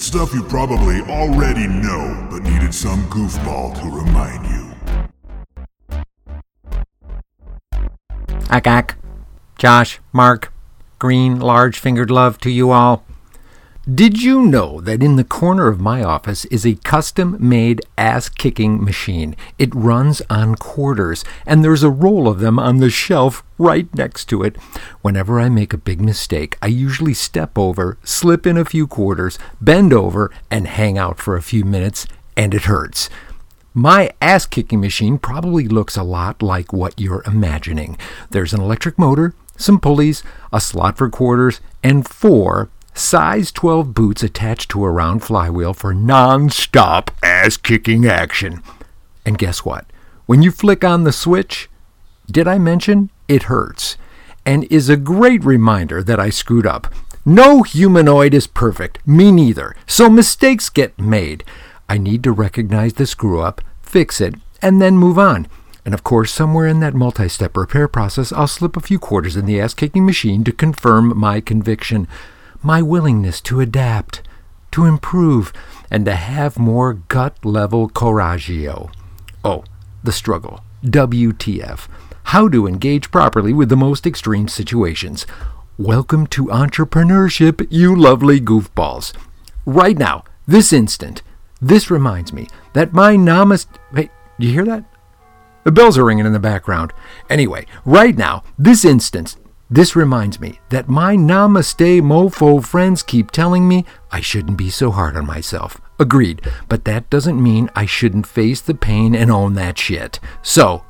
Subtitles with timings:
[0.00, 4.72] It's stuff you probably already know, but needed some goofball to remind you.
[8.48, 8.96] Ack.
[9.58, 10.54] Josh, Mark,
[10.98, 13.04] green, large fingered love to you all.
[13.88, 18.28] Did you know that in the corner of my office is a custom made ass
[18.28, 19.34] kicking machine?
[19.58, 24.26] It runs on quarters, and there's a roll of them on the shelf right next
[24.26, 24.56] to it.
[25.00, 29.38] Whenever I make a big mistake, I usually step over, slip in a few quarters,
[29.62, 33.08] bend over, and hang out for a few minutes, and it hurts.
[33.72, 37.96] My ass kicking machine probably looks a lot like what you're imagining.
[38.28, 42.68] There's an electric motor, some pulleys, a slot for quarters, and four
[43.00, 48.62] size 12 boots attached to a round flywheel for non stop ass kicking action.
[49.24, 49.86] And guess what?
[50.26, 51.68] When you flick on the switch,
[52.30, 53.96] did I mention it hurts?
[54.46, 56.92] And is a great reminder that I screwed up.
[57.24, 61.44] No humanoid is perfect, me neither, so mistakes get made.
[61.88, 65.46] I need to recognize the screw up, fix it, and then move on.
[65.84, 69.36] And of course, somewhere in that multi step repair process, I'll slip a few quarters
[69.36, 72.06] in the ass kicking machine to confirm my conviction
[72.62, 74.22] my willingness to adapt,
[74.70, 75.52] to improve,
[75.90, 78.92] and to have more gut level coraggio.
[79.42, 79.64] Oh,
[80.04, 80.60] the struggle.
[80.84, 81.88] WTF.
[82.24, 85.26] How to engage properly with the most extreme situations.
[85.78, 89.14] Welcome to entrepreneurship, you lovely goofballs.
[89.64, 91.22] Right now, this instant,
[91.62, 93.68] this reminds me that my namaste.
[93.94, 94.84] Hey, you hear that?
[95.64, 96.92] The bells are ringing in the background.
[97.28, 99.36] Anyway, right now, this instant,
[99.70, 104.90] this reminds me that my namaste mofo friends keep telling me I shouldn't be so
[104.90, 105.80] hard on myself.
[105.96, 110.18] Agreed, but that doesn't mean I shouldn't face the pain and own that shit.
[110.42, 110.84] So,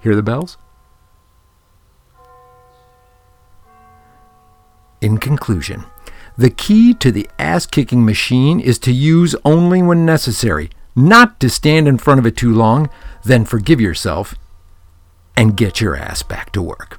[0.00, 0.58] hear the bells?
[5.00, 5.84] In conclusion,
[6.36, 11.48] the key to the ass kicking machine is to use only when necessary, not to
[11.48, 12.90] stand in front of it too long,
[13.22, 14.34] then forgive yourself
[15.36, 16.98] and get your ass back to work.